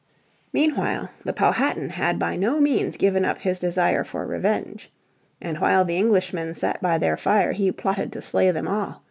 [0.51, 4.91] Meanwhile the Powhatan had by no means given up his desire for revenge,
[5.39, 8.99] and while the Englishmen sat by their fire he plotted to slay them all.